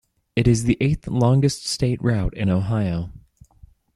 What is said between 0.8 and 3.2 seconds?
eighth longest state route in Ohio.